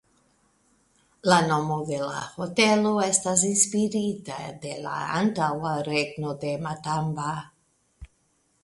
[1.31, 7.41] La nomo de la hotelo estas inspirita de la antaŭa regno de Matamba.